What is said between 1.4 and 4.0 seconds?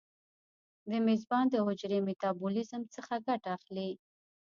د حجرې میتابولیزم څخه ګټه اخلي.